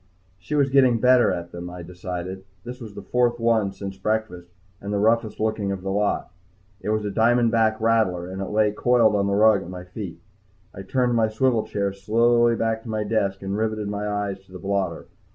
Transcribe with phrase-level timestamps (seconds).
[0.39, 2.43] She was getting better at them, I decided.
[2.63, 4.49] This was the fourth one since breakfast
[4.81, 6.31] and the roughest looking of the lot.
[6.79, 10.19] It was a diamondback rattler, and lay coiled on the rug at my feet.
[10.73, 14.51] I turned my swivel chair slowly back to my desk and riveted my eyes to
[14.51, 15.05] the blotter.